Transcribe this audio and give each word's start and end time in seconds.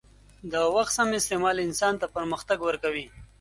د 0.51 0.53
وخت 0.75 0.93
سم 0.97 1.09
استعمال 1.19 1.55
انسان 1.67 1.93
ته 2.01 2.05
پرمختګ 2.15 2.57
ورکوي. 2.67 3.05